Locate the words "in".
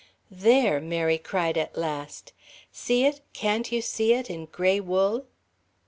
4.31-4.45